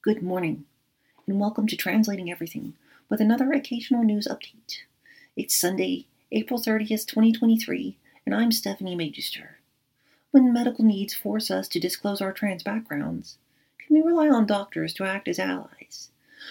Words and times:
Good 0.00 0.22
morning, 0.22 0.64
and 1.26 1.40
welcome 1.40 1.66
to 1.66 1.76
Translating 1.76 2.30
Everything 2.30 2.74
with 3.08 3.20
another 3.20 3.50
occasional 3.50 4.04
news 4.04 4.28
update. 4.30 4.82
It's 5.34 5.60
Sunday, 5.60 6.06
April 6.30 6.60
30th, 6.60 7.04
2023, 7.04 7.98
and 8.24 8.32
I'm 8.32 8.52
Stephenie 8.52 8.94
Magister. 8.94 9.58
When 10.30 10.52
medical 10.52 10.84
needs 10.84 11.14
force 11.14 11.50
us 11.50 11.66
to 11.70 11.80
disclose 11.80 12.20
our 12.20 12.32
trans 12.32 12.62
backgrounds, 12.62 13.38
can 13.76 13.96
we 13.96 14.00
rely 14.00 14.28
on 14.28 14.46
doctors 14.46 14.94
to 14.94 15.04
act 15.04 15.26
as 15.26 15.40
allies? 15.40 16.10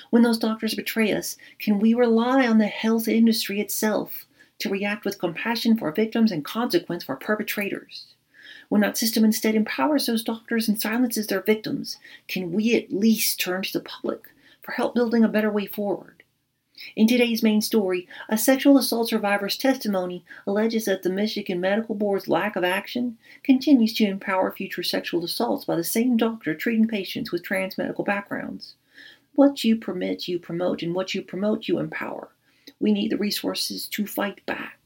When 0.10 0.24
those 0.24 0.40
doctors 0.40 0.76
betray 0.76 1.14
us, 1.14 1.38
can 1.58 1.80
we 1.80 1.94
rely 1.94 2.46
on 2.46 2.58
the 2.58 2.68
health 2.68 3.08
industry 3.08 3.62
itself 3.62 4.26
to 4.60 4.70
react 4.70 5.06
with 5.06 5.20
compassion 5.20 5.78
for 5.78 5.90
victims 5.94 6.34
and 6.34 6.44
consequence 6.44 7.06
for 7.06 7.16
perpetrators? 7.16 8.08
When 8.70 8.82
that 8.82 8.98
system 8.98 9.24
instead 9.24 9.56
empowers 9.56 10.06
those 10.06 10.24
doctors 10.24 10.68
and 10.68 10.80
silences 10.80 11.28
their 11.28 11.42
victims, 11.42 11.98
can 12.28 12.52
we 12.52 12.76
at 12.76 12.92
least 12.92 13.40
turn 13.40 13.64
to 13.64 13.74
the 13.74 13.80
public 13.80 14.30
for 14.62 14.74
help 14.74 14.94
building 14.94 15.24
a 15.24 15.30
better 15.30 15.52
way 15.52 15.66
forward? 15.66 16.24
In 16.96 17.08
today's 17.08 17.42
main 17.42 17.62
story, 17.62 18.08
a 18.30 18.38
sexual 18.38 18.78
assault 18.78 19.10
survivor's 19.10 19.58
testimony 19.58 20.24
alleges 20.46 20.86
that 20.86 21.02
the 21.02 21.10
Michigan 21.10 21.60
Medical 21.60 21.96
Board's 21.96 22.28
lack 22.28 22.56
of 22.56 22.64
action 22.64 23.18
continues 23.42 23.94
to 23.96 24.06
empower 24.06 24.52
future 24.52 24.84
sexual 24.84 25.24
assaults 25.24 25.66
by 25.66 25.76
the 25.76 25.84
same 25.84 26.18
doctor 26.18 26.54
treating 26.54 26.88
patients 26.88 27.32
with 27.32 27.44
trans 27.44 27.78
medical 27.78 28.04
backgrounds. 28.04 28.76
What 29.34 29.64
you 29.64 29.76
permit, 29.76 30.28
you 30.28 30.38
promote, 30.38 30.84
and 30.84 30.94
what 30.94 31.16
you 31.16 31.24
promote, 31.24 31.68
you 31.68 31.80
empower. 31.80 32.30
We 32.80 32.92
need 32.92 33.12
the 33.12 33.18
resources 33.18 33.88
to 33.88 34.06
fight 34.06 34.46
back. 34.46 34.77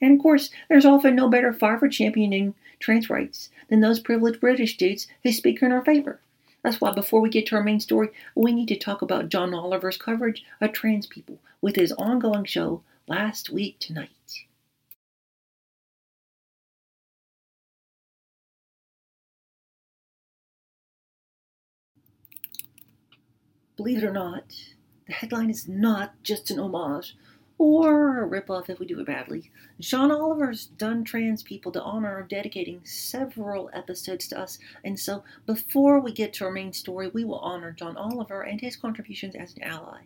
And 0.00 0.12
of 0.12 0.22
course, 0.22 0.50
there's 0.68 0.84
often 0.84 1.16
no 1.16 1.28
better 1.28 1.52
fire 1.52 1.78
for 1.78 1.88
championing 1.88 2.54
trans 2.78 3.08
rights 3.08 3.50
than 3.68 3.80
those 3.80 4.00
privileged 4.00 4.40
British 4.40 4.76
dudes 4.76 5.06
who 5.22 5.32
speak 5.32 5.62
in 5.62 5.72
our 5.72 5.84
favor. 5.84 6.20
That's 6.62 6.80
why 6.80 6.92
before 6.92 7.20
we 7.20 7.30
get 7.30 7.46
to 7.46 7.56
our 7.56 7.62
main 7.62 7.80
story, 7.80 8.08
we 8.34 8.52
need 8.52 8.68
to 8.68 8.76
talk 8.76 9.00
about 9.00 9.28
John 9.28 9.54
Oliver's 9.54 9.96
coverage 9.96 10.44
of 10.60 10.72
trans 10.72 11.06
people 11.06 11.38
with 11.60 11.76
his 11.76 11.92
ongoing 11.92 12.44
show 12.44 12.82
Last 13.06 13.50
Week 13.50 13.78
Tonight. 13.78 14.10
Believe 23.76 23.98
it 23.98 24.04
or 24.04 24.12
not, 24.12 24.54
the 25.06 25.12
headline 25.12 25.50
is 25.50 25.68
not 25.68 26.14
just 26.22 26.50
an 26.50 26.58
homage 26.58 27.14
or 27.58 28.22
a 28.22 28.28
ripoff 28.28 28.68
if 28.68 28.78
we 28.78 28.86
do 28.86 29.00
it 29.00 29.06
badly. 29.06 29.50
John 29.80 30.10
Oliver's 30.10 30.66
done 30.66 31.04
trans 31.04 31.42
people 31.42 31.72
the 31.72 31.82
honor 31.82 32.18
of 32.18 32.28
dedicating 32.28 32.80
several 32.84 33.70
episodes 33.72 34.28
to 34.28 34.38
us, 34.38 34.58
and 34.84 34.98
so 34.98 35.24
before 35.46 35.98
we 36.00 36.12
get 36.12 36.32
to 36.34 36.44
our 36.44 36.50
main 36.50 36.72
story, 36.72 37.08
we 37.08 37.24
will 37.24 37.38
honor 37.38 37.72
John 37.72 37.96
Oliver 37.96 38.42
and 38.42 38.60
his 38.60 38.76
contributions 38.76 39.34
as 39.34 39.54
an 39.56 39.62
ally. 39.62 40.02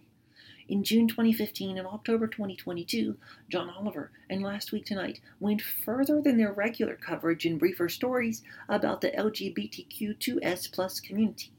In 0.68 0.84
June 0.84 1.08
2015 1.08 1.78
and 1.78 1.86
October 1.88 2.28
2022, 2.28 3.16
John 3.48 3.68
Oliver 3.70 4.12
and 4.28 4.40
Last 4.40 4.70
Week 4.70 4.84
Tonight 4.84 5.20
went 5.40 5.60
further 5.60 6.20
than 6.20 6.36
their 6.36 6.52
regular 6.52 6.94
coverage 6.94 7.44
in 7.44 7.58
briefer 7.58 7.88
stories 7.88 8.42
about 8.68 9.00
the 9.00 9.10
LGBTQ2S 9.10 10.70
plus 10.70 11.00
community 11.00 11.50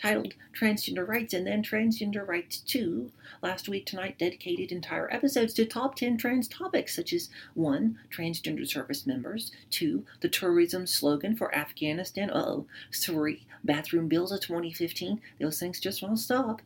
titled 0.00 0.34
Transgender 0.58 1.06
Rights 1.06 1.34
and 1.34 1.46
then 1.46 1.62
Transgender 1.62 2.26
Rights 2.26 2.60
2. 2.60 3.10
Last 3.42 3.68
week 3.68 3.86
tonight 3.86 4.18
dedicated 4.18 4.72
entire 4.72 5.12
episodes 5.12 5.52
to 5.54 5.66
top 5.66 5.94
10 5.94 6.16
trans 6.16 6.48
topics 6.48 6.96
such 6.96 7.12
as 7.12 7.28
1. 7.54 7.98
Transgender 8.10 8.66
service 8.66 9.06
members, 9.06 9.52
2. 9.70 10.04
The 10.20 10.28
tourism 10.28 10.86
slogan 10.86 11.36
for 11.36 11.54
Afghanistan, 11.54 12.30
oh 12.32 12.66
3. 12.94 13.46
Bathroom 13.62 14.08
bills 14.08 14.32
of 14.32 14.40
2015, 14.40 15.20
those 15.38 15.60
things 15.60 15.80
just 15.80 16.02
won't 16.02 16.18
stop. 16.18 16.62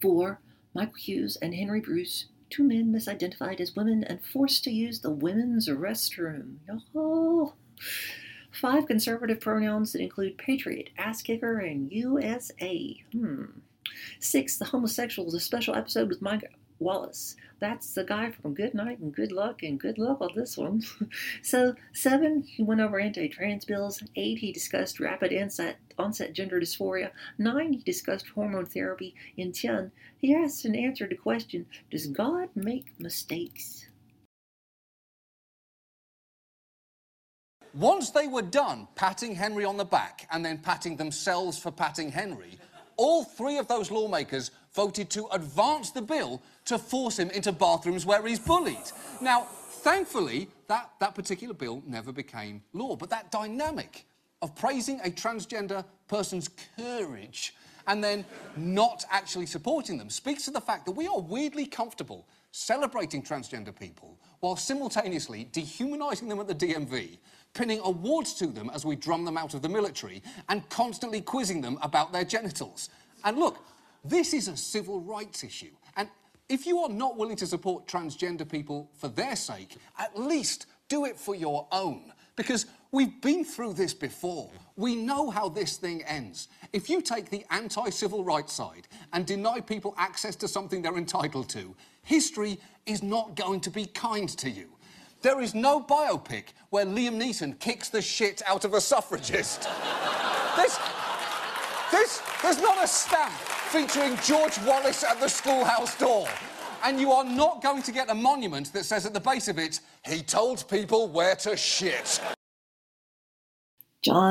4. 0.00 0.40
Michael 0.74 0.94
Hughes 0.94 1.36
and 1.36 1.54
Henry 1.54 1.80
Bruce, 1.80 2.26
two 2.50 2.62
men 2.62 2.92
misidentified 2.92 3.60
as 3.60 3.74
women 3.74 4.04
and 4.04 4.24
forced 4.24 4.62
to 4.64 4.70
use 4.70 5.00
the 5.00 5.10
women's 5.10 5.68
restroom. 5.68 6.56
Oh. 6.94 7.54
Five 8.60 8.86
conservative 8.86 9.40
pronouns 9.40 9.92
that 9.92 10.00
include 10.00 10.38
patriot, 10.38 10.88
ass 10.96 11.20
kicker, 11.20 11.58
and 11.58 11.92
USA. 11.92 12.96
Hmm. 13.12 13.44
Six, 14.18 14.56
the 14.56 14.64
homosexuals, 14.64 15.34
a 15.34 15.40
special 15.40 15.74
episode 15.74 16.08
with 16.08 16.22
Mike 16.22 16.50
Wallace. 16.78 17.36
That's 17.58 17.92
the 17.92 18.02
guy 18.02 18.30
from 18.30 18.54
Good 18.54 18.72
Night 18.72 18.98
and 18.98 19.14
Good 19.14 19.30
Luck 19.30 19.62
and 19.62 19.78
Good 19.78 19.98
Luck 19.98 20.22
on 20.22 20.30
this 20.34 20.56
one. 20.56 20.82
so, 21.42 21.74
seven, 21.92 22.42
he 22.42 22.62
went 22.62 22.80
over 22.80 22.98
anti 22.98 23.28
trans 23.28 23.66
bills. 23.66 24.02
Eight, 24.16 24.38
he 24.38 24.52
discussed 24.52 25.00
rapid 25.00 25.34
onset, 25.34 25.76
onset 25.98 26.32
gender 26.32 26.58
dysphoria. 26.58 27.10
Nine, 27.36 27.74
he 27.74 27.82
discussed 27.82 28.28
hormone 28.28 28.66
therapy. 28.66 29.14
And 29.36 29.54
ten, 29.54 29.92
he 30.16 30.34
asked 30.34 30.64
and 30.64 30.74
answered 30.74 31.10
the 31.10 31.16
question 31.16 31.66
Does 31.90 32.06
God 32.06 32.48
make 32.54 32.98
mistakes? 32.98 33.85
Once 37.76 38.08
they 38.08 38.26
were 38.26 38.40
done 38.40 38.88
patting 38.94 39.34
Henry 39.34 39.62
on 39.62 39.76
the 39.76 39.84
back 39.84 40.26
and 40.32 40.42
then 40.42 40.56
patting 40.56 40.96
themselves 40.96 41.58
for 41.58 41.70
patting 41.70 42.10
Henry, 42.10 42.58
all 42.96 43.22
three 43.22 43.58
of 43.58 43.68
those 43.68 43.90
lawmakers 43.90 44.50
voted 44.74 45.10
to 45.10 45.26
advance 45.26 45.90
the 45.90 46.00
bill 46.00 46.40
to 46.64 46.78
force 46.78 47.18
him 47.18 47.28
into 47.30 47.52
bathrooms 47.52 48.06
where 48.06 48.26
he's 48.26 48.38
bullied. 48.38 48.78
Now, 49.20 49.42
thankfully, 49.42 50.48
that, 50.68 50.90
that 51.00 51.14
particular 51.14 51.52
bill 51.52 51.82
never 51.86 52.12
became 52.12 52.62
law, 52.72 52.96
but 52.96 53.10
that 53.10 53.30
dynamic 53.30 54.06
of 54.40 54.56
praising 54.56 54.98
a 55.00 55.10
transgender 55.10 55.84
person's 56.08 56.48
courage 56.78 57.54
and 57.86 58.02
then 58.02 58.24
not 58.56 59.04
actually 59.10 59.46
supporting 59.46 59.98
them 59.98 60.08
speaks 60.08 60.46
to 60.46 60.50
the 60.50 60.60
fact 60.62 60.86
that 60.86 60.92
we 60.92 61.06
are 61.06 61.20
weirdly 61.20 61.66
comfortable 61.66 62.26
celebrating 62.52 63.22
transgender 63.22 63.78
people 63.78 64.18
while 64.40 64.56
simultaneously 64.56 65.46
dehumanising 65.52 66.26
them 66.26 66.40
at 66.40 66.48
the 66.48 66.54
DMV 66.54 67.18
pinning 67.56 67.80
awards 67.84 68.34
to 68.34 68.46
them 68.46 68.70
as 68.74 68.84
we 68.84 68.94
drum 68.94 69.24
them 69.24 69.38
out 69.38 69.54
of 69.54 69.62
the 69.62 69.68
military, 69.68 70.22
and 70.50 70.68
constantly 70.68 71.22
quizzing 71.22 71.62
them 71.62 71.78
about 71.80 72.12
their 72.12 72.24
genitals. 72.24 72.90
And 73.24 73.38
look, 73.38 73.64
this 74.04 74.34
is 74.34 74.46
a 74.46 74.56
civil 74.56 75.00
rights 75.00 75.42
issue. 75.42 75.72
And 75.96 76.08
if 76.48 76.66
you 76.66 76.78
are 76.80 76.90
not 76.90 77.16
willing 77.16 77.36
to 77.36 77.46
support 77.46 77.88
transgender 77.88 78.48
people 78.48 78.90
for 78.92 79.08
their 79.08 79.34
sake, 79.34 79.76
at 79.98 80.16
least 80.18 80.66
do 80.88 81.06
it 81.06 81.18
for 81.18 81.34
your 81.34 81.66
own. 81.72 82.12
Because 82.36 82.66
we've 82.92 83.20
been 83.22 83.42
through 83.42 83.72
this 83.72 83.94
before. 83.94 84.50
We 84.76 84.94
know 84.94 85.30
how 85.30 85.48
this 85.48 85.78
thing 85.78 86.02
ends. 86.02 86.48
If 86.74 86.90
you 86.90 87.00
take 87.00 87.30
the 87.30 87.46
anti 87.50 87.88
civil 87.88 88.22
rights 88.22 88.52
side 88.52 88.86
and 89.14 89.26
deny 89.26 89.60
people 89.60 89.94
access 89.96 90.36
to 90.36 90.48
something 90.48 90.82
they're 90.82 90.98
entitled 90.98 91.48
to, 91.50 91.74
history 92.02 92.60
is 92.84 93.02
not 93.02 93.34
going 93.34 93.60
to 93.60 93.70
be 93.70 93.86
kind 93.86 94.28
to 94.28 94.50
you. 94.50 94.75
There 95.22 95.40
is 95.40 95.54
no 95.54 95.80
biopic 95.80 96.44
where 96.70 96.84
Liam 96.84 97.20
Neeson 97.20 97.58
kicks 97.58 97.88
the 97.88 98.02
shit 98.02 98.42
out 98.46 98.64
of 98.64 98.74
a 98.74 98.80
suffragist. 98.80 99.68
there's, 100.56 100.78
there's, 101.90 102.22
there's 102.42 102.60
not 102.60 102.82
a 102.82 102.86
stamp 102.86 103.32
featuring 103.32 104.16
George 104.24 104.58
Wallace 104.64 105.02
at 105.04 105.20
the 105.20 105.28
schoolhouse 105.28 105.98
door. 105.98 106.28
And 106.84 107.00
you 107.00 107.10
are 107.12 107.24
not 107.24 107.62
going 107.62 107.82
to 107.82 107.92
get 107.92 108.10
a 108.10 108.14
monument 108.14 108.72
that 108.72 108.84
says 108.84 109.06
at 109.06 109.14
the 109.14 109.20
base 109.20 109.48
of 109.48 109.58
it, 109.58 109.80
he 110.06 110.22
told 110.22 110.68
people 110.68 111.08
where 111.08 111.34
to 111.36 111.56
shit. 111.56 112.20
John 114.02 114.30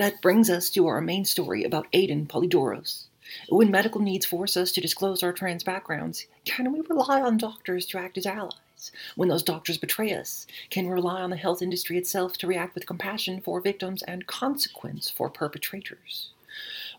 That 0.00 0.22
brings 0.22 0.48
us 0.48 0.70
to 0.70 0.86
our 0.86 1.02
main 1.02 1.26
story 1.26 1.62
about 1.62 1.86
Aden 1.92 2.24
Polydoros. 2.24 3.08
When 3.50 3.70
medical 3.70 4.00
needs 4.00 4.24
force 4.24 4.56
us 4.56 4.72
to 4.72 4.80
disclose 4.80 5.22
our 5.22 5.34
trans 5.34 5.62
backgrounds, 5.62 6.24
can 6.46 6.72
we 6.72 6.80
rely 6.80 7.20
on 7.20 7.36
doctors 7.36 7.84
to 7.88 7.98
act 7.98 8.16
as 8.16 8.24
allies? 8.24 8.92
When 9.14 9.28
those 9.28 9.42
doctors 9.42 9.76
betray 9.76 10.14
us, 10.14 10.46
can 10.70 10.86
we 10.86 10.92
rely 10.92 11.20
on 11.20 11.28
the 11.28 11.36
health 11.36 11.60
industry 11.60 11.98
itself 11.98 12.38
to 12.38 12.46
react 12.46 12.74
with 12.74 12.86
compassion 12.86 13.42
for 13.42 13.60
victims 13.60 14.02
and 14.04 14.26
consequence 14.26 15.10
for 15.10 15.28
perpetrators? 15.28 16.30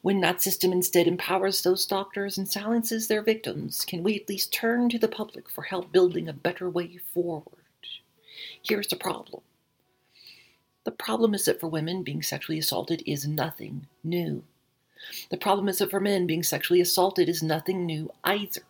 When 0.04 0.22
that 0.22 0.44
system 0.44 0.72
instead 0.72 1.08
empowers 1.08 1.64
those 1.64 1.88
doctors 1.88 2.38
and 2.38 2.48
silences 2.48 3.08
their 3.08 3.24
victims, 3.24 3.84
can 3.84 4.04
we 4.04 4.20
at 4.20 4.30
least 4.30 4.54
turn 4.54 4.90
to 4.90 5.00
the 5.00 5.08
public 5.08 5.50
for 5.50 5.64
help 5.64 5.92
building 5.92 6.30
a 6.30 6.34
better 6.34 6.70
way 6.70 7.00
forward? 7.16 7.66
Here's 8.62 8.90
the 8.90 8.96
problem 8.96 9.42
the 10.84 10.92
problem 10.92 11.34
is 11.34 11.46
that 11.46 11.60
for 11.60 11.68
women, 11.68 12.04
being 12.04 12.24
sexually 12.24 12.58
assaulted 12.58 13.04
is 13.06 13.28
nothing 13.28 13.88
new. 14.04 14.44
The 15.30 15.38
problem 15.38 15.70
is 15.70 15.80
that 15.80 15.92
for 15.92 16.00
men, 16.00 16.28
being 16.28 16.44
sexually 16.44 16.82
assaulted 16.82 17.30
is 17.30 17.44
nothing 17.44 17.86
new 17.86 18.12
either. 18.24 18.62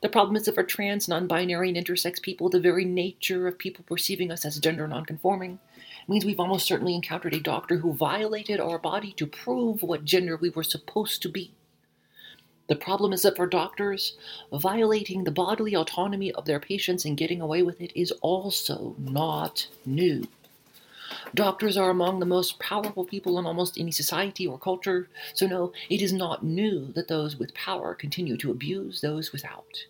The 0.00 0.08
problem 0.08 0.36
is 0.36 0.44
that 0.44 0.54
for 0.54 0.62
trans, 0.62 1.08
non 1.08 1.26
binary, 1.26 1.68
and 1.68 1.76
intersex 1.76 2.20
people, 2.20 2.48
the 2.48 2.60
very 2.60 2.84
nature 2.84 3.46
of 3.46 3.58
people 3.58 3.84
perceiving 3.86 4.30
us 4.30 4.44
as 4.44 4.58
gender 4.58 4.88
nonconforming 4.88 5.58
means 6.08 6.24
we've 6.24 6.40
almost 6.40 6.66
certainly 6.66 6.94
encountered 6.94 7.34
a 7.34 7.40
doctor 7.40 7.78
who 7.78 7.92
violated 7.92 8.60
our 8.60 8.78
body 8.78 9.12
to 9.12 9.26
prove 9.26 9.82
what 9.82 10.04
gender 10.04 10.36
we 10.36 10.50
were 10.50 10.62
supposed 10.62 11.20
to 11.22 11.28
be. 11.28 11.52
The 12.66 12.76
problem 12.76 13.12
is 13.12 13.22
that 13.22 13.36
for 13.36 13.46
doctors, 13.46 14.16
violating 14.50 15.24
the 15.24 15.30
bodily 15.30 15.74
autonomy 15.74 16.32
of 16.32 16.46
their 16.46 16.60
patients 16.60 17.04
and 17.04 17.16
getting 17.16 17.42
away 17.42 17.62
with 17.62 17.80
it 17.82 17.92
is 17.94 18.10
also 18.22 18.96
not 18.98 19.68
new. 19.84 20.26
Doctors 21.34 21.76
are 21.76 21.90
among 21.90 22.20
the 22.20 22.26
most 22.26 22.60
powerful 22.60 23.04
people 23.04 23.40
in 23.40 23.46
almost 23.46 23.76
any 23.76 23.90
society 23.90 24.46
or 24.46 24.56
culture, 24.56 25.08
so 25.34 25.48
no, 25.48 25.72
it 25.90 26.00
is 26.00 26.12
not 26.12 26.44
new 26.44 26.92
that 26.92 27.08
those 27.08 27.36
with 27.36 27.52
power 27.54 27.92
continue 27.92 28.36
to 28.36 28.52
abuse 28.52 29.00
those 29.00 29.32
without. 29.32 29.84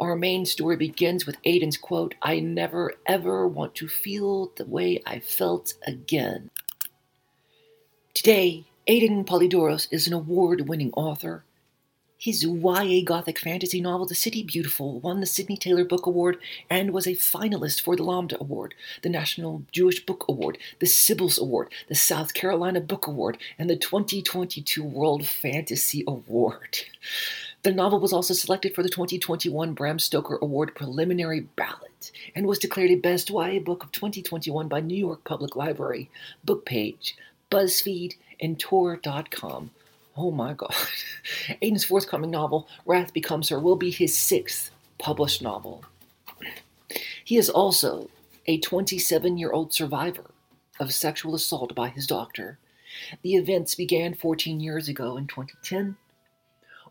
Our 0.00 0.16
main 0.16 0.44
story 0.44 0.76
begins 0.76 1.24
with 1.24 1.36
Aden's 1.44 1.76
quote 1.76 2.16
I 2.20 2.40
never 2.40 2.94
ever 3.06 3.46
want 3.46 3.76
to 3.76 3.86
feel 3.86 4.50
the 4.56 4.64
way 4.64 5.00
I 5.06 5.20
felt 5.20 5.74
again. 5.86 6.50
Today, 8.12 8.64
Aden 8.88 9.24
Polydoros 9.24 9.86
is 9.92 10.08
an 10.08 10.14
award 10.14 10.68
winning 10.68 10.92
author 10.94 11.44
his 12.24 12.42
YA 12.42 13.02
Gothic 13.04 13.38
fantasy 13.38 13.82
novel, 13.82 14.06
The 14.06 14.14
City 14.14 14.42
Beautiful, 14.42 14.98
won 15.00 15.20
the 15.20 15.26
Sydney 15.26 15.58
Taylor 15.58 15.84
Book 15.84 16.06
Award 16.06 16.38
and 16.70 16.90
was 16.90 17.06
a 17.06 17.10
finalist 17.10 17.82
for 17.82 17.96
the 17.96 18.02
Lambda 18.02 18.40
Award, 18.40 18.74
the 19.02 19.10
National 19.10 19.62
Jewish 19.72 20.06
Book 20.06 20.24
Award, 20.26 20.56
the 20.78 20.86
Cybils 20.86 21.38
Award, 21.38 21.68
the 21.86 21.94
South 21.94 22.32
Carolina 22.32 22.80
Book 22.80 23.06
Award, 23.06 23.36
and 23.58 23.68
the 23.68 23.76
2022 23.76 24.82
World 24.82 25.26
Fantasy 25.26 26.02
Award. 26.06 26.78
The 27.62 27.72
novel 27.72 28.00
was 28.00 28.14
also 28.14 28.32
selected 28.32 28.74
for 28.74 28.82
the 28.82 28.88
2021 28.88 29.74
Bram 29.74 29.98
Stoker 29.98 30.38
Award 30.40 30.74
preliminary 30.74 31.40
ballot 31.40 32.10
and 32.34 32.46
was 32.46 32.58
declared 32.58 32.90
a 32.90 32.94
Best 32.94 33.28
YA 33.28 33.58
Book 33.58 33.84
of 33.84 33.92
2021 33.92 34.66
by 34.66 34.80
New 34.80 34.96
York 34.96 35.24
Public 35.24 35.56
Library, 35.56 36.08
Bookpage, 36.46 37.12
BuzzFeed, 37.50 38.14
and 38.40 38.58
Tor.com. 38.58 39.72
Oh 40.16 40.30
my 40.30 40.52
god. 40.52 40.74
Aden's 41.62 41.84
forthcoming 41.84 42.30
novel, 42.30 42.68
Wrath 42.86 43.12
Becomes 43.12 43.48
Her, 43.48 43.58
will 43.58 43.76
be 43.76 43.90
his 43.90 44.16
sixth 44.16 44.70
published 44.98 45.42
novel. 45.42 45.84
He 47.24 47.36
is 47.36 47.50
also 47.50 48.10
a 48.46 48.58
27 48.58 49.38
year 49.38 49.50
old 49.50 49.72
survivor 49.72 50.30
of 50.78 50.92
sexual 50.92 51.34
assault 51.34 51.74
by 51.74 51.88
his 51.88 52.06
doctor. 52.06 52.58
The 53.22 53.34
events 53.34 53.74
began 53.74 54.14
14 54.14 54.60
years 54.60 54.88
ago 54.88 55.16
in 55.16 55.26
2010. 55.26 55.96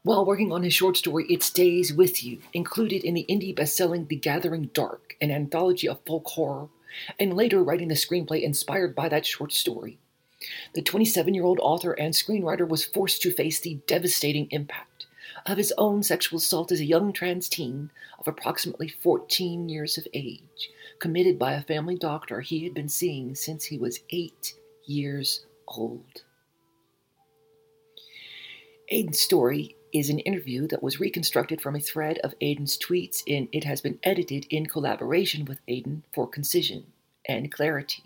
While 0.02 0.26
working 0.26 0.52
on 0.52 0.64
his 0.64 0.74
short 0.74 0.98
story, 0.98 1.26
It 1.30 1.44
Stays 1.44 1.94
With 1.94 2.26
You, 2.26 2.40
included 2.52 3.06
in 3.06 3.14
the 3.14 3.26
indie 3.30 3.56
bestselling 3.56 4.10
The 4.10 4.18
Gathering 4.18 4.70
Dark, 4.74 5.16
an 5.22 5.32
anthology 5.32 5.88
of 5.88 6.02
folk 6.06 6.28
horror, 6.28 6.68
and 7.18 7.34
later 7.34 7.64
writing 7.64 7.88
the 7.88 7.96
screenplay 7.96 8.42
inspired 8.42 8.96
by 8.96 9.08
that 9.08 9.26
short 9.26 9.54
story. 9.54 10.00
The 10.74 10.82
27 10.82 11.34
year 11.34 11.44
old 11.44 11.60
author 11.60 11.94
and 11.94 12.14
screenwriter 12.14 12.68
was 12.68 12.86
forced 12.86 13.22
to 13.22 13.32
face 13.32 13.60
the 13.60 13.80
devastating 13.88 14.48
impact 14.52 15.08
of 15.46 15.58
his 15.58 15.74
own 15.78 16.04
sexual 16.04 16.38
assault 16.38 16.72
as 16.72 16.80
a 16.80 16.86
young 16.86 17.12
trans 17.12 17.50
teen 17.50 17.92
of 18.20 18.28
approximately 18.28 18.88
14 18.88 19.68
years 19.68 19.98
of 19.98 20.08
age, 20.14 20.70
committed 21.00 21.38
by 21.38 21.54
a 21.54 21.64
family 21.64 21.98
doctor 21.98 22.42
he 22.42 22.64
had 22.64 22.74
been 22.74 22.90
seeing 22.90 23.36
since 23.36 23.66
he 23.66 23.78
was 23.78 24.00
eight 24.10 24.54
years 24.86 25.46
old. 25.68 26.24
Aden's 28.90 29.20
story 29.20 29.76
is 29.94 30.10
an 30.10 30.20
interview 30.20 30.68
that 30.68 30.84
was 30.84 31.00
reconstructed 31.00 31.62
from 31.62 31.76
a 31.76 31.80
thread 31.80 32.20
of 32.20 32.34
Aden's 32.42 32.78
tweets, 32.78 33.24
and 33.28 33.48
it 33.52 33.64
has 33.64 33.82
been 33.82 34.00
edited 34.04 34.46
in 34.50 34.66
collaboration 34.66 35.46
with 35.46 35.60
Aden 35.68 36.04
for 36.14 36.28
concision 36.28 36.86
and 37.28 37.52
clarity. 37.52 38.04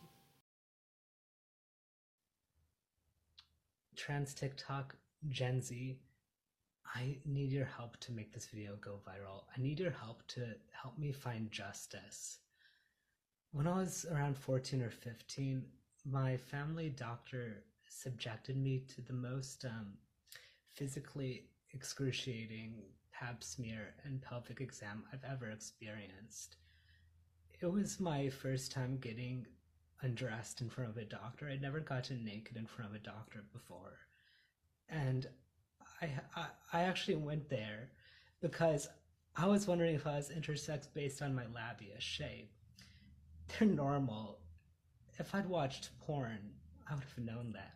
Trans 3.98 4.34
TikTok 4.34 4.96
Gen 5.28 5.62
Z, 5.62 6.00
I 6.96 7.18
need 7.26 7.52
your 7.52 7.66
help 7.66 7.98
to 8.02 8.12
make 8.12 8.32
this 8.32 8.46
video 8.46 8.78
go 8.80 9.00
viral. 9.06 9.44
I 9.56 9.62
need 9.62 9.80
your 9.80 9.92
help 9.92 10.26
to 10.30 10.46
help 10.72 10.98
me 10.98 11.12
find 11.12 11.52
justice. 11.52 12.40
When 13.52 13.68
I 13.68 13.80
was 13.80 14.06
around 14.12 14.38
14 14.38 14.82
or 14.82 14.92
15, 14.92 15.66
my 16.06 16.38
family 16.38 16.90
doctor 16.90 17.64
subjected 17.90 18.56
me 18.56 18.86
to 18.96 19.02
the 19.02 19.14
most 19.14 19.66
um, 19.66 19.94
physically 20.76 21.50
excruciating 21.74 22.84
pap 23.12 23.44
smear 23.44 23.96
and 24.06 24.22
pelvic 24.22 24.62
exam 24.62 25.04
I've 25.12 25.24
ever 25.30 25.50
experienced. 25.50 26.58
It 27.60 27.66
was 27.66 28.00
my 28.00 28.30
first 28.30 28.72
time 28.72 28.98
getting 29.02 29.48
undressed 30.02 30.62
in 30.62 30.70
front 30.70 30.90
of 30.90 30.98
a 30.98 31.06
doctor. 31.06 31.48
I'd 31.50 31.62
never 31.62 31.80
gotten 31.80 32.24
naked 32.24 32.58
in 32.58 32.66
front 32.66 32.92
of 32.92 32.96
a 32.96 33.00
doctor 33.00 33.44
before. 33.52 33.98
And 34.90 35.28
I, 36.02 36.10
I, 36.36 36.46
I 36.74 36.82
actually 36.84 37.18
went 37.18 37.50
there 37.50 37.90
because 38.42 38.88
I 39.36 39.46
was 39.48 39.68
wondering 39.68 39.96
if 39.96 40.08
I 40.08 40.16
was 40.16 40.30
intersex 40.30 40.88
based 40.94 41.22
on 41.22 41.36
my 41.36 41.44
labia 41.46 42.00
shape. 42.00 42.52
They're 43.48 43.68
normal. 43.68 44.40
If 45.20 45.34
I'd 45.34 45.48
watched 45.48 45.90
porn, 46.02 46.52
I 46.90 46.96
would 46.96 47.04
have 47.04 47.26
known 47.26 47.52
that. 47.54 47.74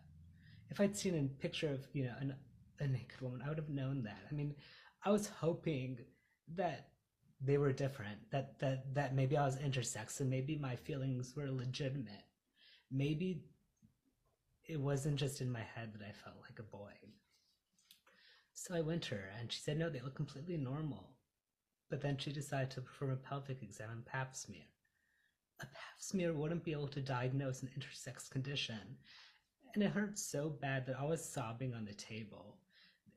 If 0.69 0.79
I'd 0.79 0.95
seen 0.95 1.15
a 1.15 1.41
picture 1.41 1.69
of, 1.69 1.85
you 1.93 2.05
know, 2.05 2.13
an, 2.19 2.35
a 2.79 2.87
naked 2.87 3.19
woman, 3.21 3.41
I 3.43 3.49
would 3.49 3.57
have 3.57 3.69
known 3.69 4.03
that. 4.03 4.21
I 4.29 4.33
mean, 4.33 4.55
I 5.03 5.11
was 5.11 5.27
hoping 5.27 5.99
that 6.55 6.89
they 7.43 7.57
were 7.57 7.71
different. 7.71 8.19
That 8.31 8.59
that 8.59 8.93
that 8.93 9.15
maybe 9.15 9.37
i 9.37 9.45
was 9.45 9.57
intersex 9.57 10.19
and 10.19 10.29
maybe 10.29 10.57
my 10.57 10.75
feelings 10.75 11.33
were 11.35 11.49
legitimate. 11.49 12.25
Maybe 12.91 13.43
it 14.67 14.79
wasn't 14.79 15.15
just 15.15 15.41
in 15.41 15.51
my 15.51 15.63
head 15.75 15.93
that 15.93 16.05
i 16.05 16.11
felt 16.11 16.37
like 16.41 16.59
a 16.59 16.63
boy. 16.63 16.91
So 18.53 18.75
i 18.75 18.81
went 18.81 19.03
to 19.03 19.15
her 19.15 19.29
and 19.39 19.51
she 19.51 19.59
said 19.59 19.77
no 19.77 19.89
they 19.89 20.01
look 20.01 20.15
completely 20.15 20.57
normal. 20.57 21.09
But 21.89 22.01
then 22.01 22.17
she 22.17 22.31
decided 22.31 22.71
to 22.71 22.81
perform 22.81 23.11
a 23.11 23.15
pelvic 23.17 23.61
exam 23.63 23.89
and 23.91 24.05
pap 24.05 24.35
smear. 24.35 24.63
A 25.61 25.65
pap 25.65 25.97
smear 25.99 26.33
wouldn't 26.33 26.63
be 26.63 26.71
able 26.71 26.87
to 26.89 27.01
diagnose 27.01 27.63
an 27.63 27.69
intersex 27.77 28.29
condition. 28.29 28.97
And 29.73 29.83
it 29.83 29.91
hurt 29.91 30.19
so 30.19 30.49
bad 30.49 30.85
that 30.85 30.99
i 30.99 31.03
was 31.03 31.23
sobbing 31.23 31.73
on 31.73 31.85
the 31.85 31.93
table 31.93 32.60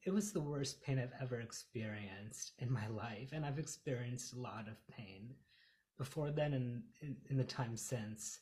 it 0.04 0.12
was 0.12 0.32
the 0.32 0.40
worst 0.40 0.82
pain 0.82 0.98
I've 0.98 1.14
ever 1.20 1.40
experienced 1.40 2.52
in 2.58 2.70
my 2.70 2.86
life, 2.88 3.30
and 3.32 3.44
I've 3.44 3.58
experienced 3.58 4.34
a 4.34 4.40
lot 4.40 4.68
of 4.68 4.86
pain 4.88 5.34
before 5.96 6.30
then 6.30 6.52
and 6.52 6.82
in, 7.00 7.16
in 7.30 7.36
the 7.36 7.44
time 7.44 7.76
since. 7.76 8.40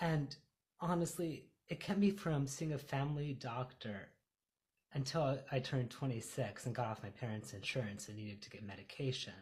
And 0.00 0.36
honestly, 0.80 1.46
it 1.68 1.80
kept 1.80 1.98
me 1.98 2.10
from 2.10 2.46
seeing 2.46 2.74
a 2.74 2.78
family 2.78 3.34
doctor 3.40 4.10
until 4.94 5.38
I 5.50 5.58
turned 5.58 5.90
26 5.90 6.66
and 6.66 6.74
got 6.74 6.86
off 6.86 7.02
my 7.02 7.08
parents' 7.08 7.54
insurance 7.54 8.08
and 8.08 8.16
needed 8.16 8.42
to 8.42 8.50
get 8.50 8.64
medication. 8.64 9.32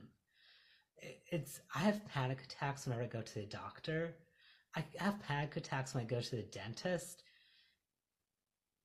It's 1.31 1.61
I 1.75 1.81
have 1.81 2.07
panic 2.09 2.43
attacks 2.45 2.87
whenever 2.87 3.03
I 3.03 3.09
go 3.09 3.21
to 3.21 3.35
the 3.35 3.47
doctor. 3.47 4.15
I 4.77 4.85
have 4.99 5.21
panic 5.21 5.57
attacks 5.57 5.95
when 5.95 6.05
I 6.05 6.07
go 6.07 6.21
to 6.21 6.37
the 6.37 6.43
dentist 6.43 7.25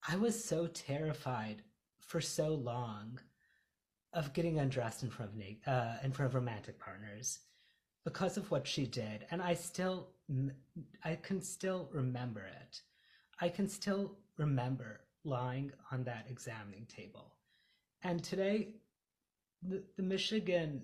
I 0.07 0.17
was 0.17 0.41
so 0.41 0.67
terrified 0.67 1.63
for 1.99 2.21
so 2.21 2.49
long 2.49 3.19
of 4.13 4.33
getting 4.33 4.59
undressed 4.59 5.01
in 5.01 5.09
front 5.09 5.31
of 5.31 5.73
uh, 5.73 5.95
in 6.03 6.11
front 6.11 6.29
of 6.29 6.35
romantic 6.35 6.79
partners 6.79 7.39
because 8.03 8.37
of 8.37 8.51
what 8.51 8.67
she 8.67 8.85
did, 8.85 9.25
and 9.31 9.41
I 9.41 9.55
still 9.55 10.09
I 11.03 11.15
can 11.15 11.41
still 11.41 11.89
remember 11.91 12.41
it. 12.41 12.81
I 13.41 13.49
can 13.49 13.67
still 13.67 14.17
remember 14.37 15.01
lying 15.23 15.71
on 15.91 16.03
that 16.03 16.27
examining 16.29 16.85
table, 16.85 17.33
and 18.03 18.23
today, 18.23 18.75
the, 19.63 19.83
the 19.97 20.03
Michigan 20.03 20.83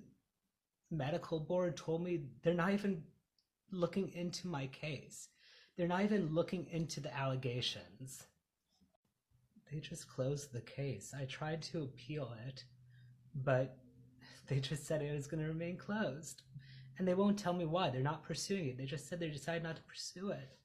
medical 0.90 1.40
board 1.40 1.78
told 1.78 2.04
me 2.04 2.24
they're 2.42 2.56
not 2.56 2.74
even 2.74 3.04
looking 3.72 4.12
into 4.14 4.48
my 4.48 4.66
case. 4.68 5.30
They're 5.78 5.88
not 5.88 6.02
even 6.02 6.34
looking 6.34 6.66
into 6.72 7.00
the 7.00 7.16
allegations 7.16 8.26
they 9.72 9.80
just 9.80 10.10
closed 10.10 10.52
the 10.52 10.62
case. 10.62 11.14
I 11.18 11.26
tried 11.26 11.62
to 11.64 11.84
appeal 11.84 12.34
it, 12.48 12.64
but 13.34 13.78
they 14.48 14.60
just 14.60 14.86
said 14.86 15.02
it 15.02 15.16
was 15.16 15.28
going 15.28 15.42
to 15.42 15.50
remain 15.50 15.78
closed. 15.78 16.42
And 16.98 17.08
they 17.08 17.14
won't 17.14 17.40
tell 17.40 17.54
me 17.54 17.66
why. 17.66 17.90
They're 17.90 18.02
not 18.02 18.24
pursuing 18.24 18.68
it. 18.68 18.78
They 18.78 18.86
just 18.86 19.08
said 19.08 19.20
they 19.20 19.30
decided 19.30 19.64
not 19.64 19.78
to 19.78 19.82
pursue 19.84 20.32
it. 20.32 20.58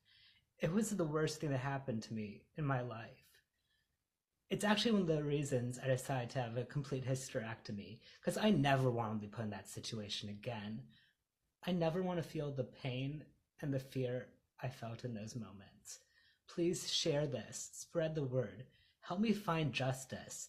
It 0.58 0.72
was 0.72 0.90
the 0.90 1.04
worst 1.04 1.40
thing 1.40 1.50
that 1.50 1.58
happened 1.58 2.02
to 2.04 2.14
me 2.14 2.42
in 2.56 2.64
my 2.64 2.80
life. 2.80 3.22
It's 4.48 4.64
actually 4.64 4.92
one 4.92 5.02
of 5.02 5.06
the 5.08 5.22
reasons 5.22 5.78
I 5.82 5.88
decided 5.88 6.30
to 6.30 6.42
have 6.42 6.56
a 6.56 6.64
complete 6.64 7.06
hysterectomy, 7.06 7.98
because 8.20 8.38
I 8.38 8.50
never 8.50 8.90
want 8.90 9.12
to 9.12 9.18
be 9.18 9.26
put 9.26 9.44
in 9.44 9.50
that 9.50 9.68
situation 9.68 10.28
again. 10.28 10.82
I 11.66 11.72
never 11.72 12.02
want 12.02 12.22
to 12.22 12.28
feel 12.28 12.50
the 12.50 12.64
pain 12.64 13.24
and 13.60 13.72
the 13.72 13.80
fear 13.80 14.28
I 14.62 14.68
felt 14.68 15.04
in 15.04 15.14
those 15.14 15.34
moments. 15.34 16.00
Please 16.48 16.92
share 16.92 17.26
this, 17.26 17.70
spread 17.72 18.14
the 18.14 18.22
word. 18.22 18.64
Help 19.06 19.20
me 19.20 19.32
find 19.32 19.72
justice. 19.72 20.48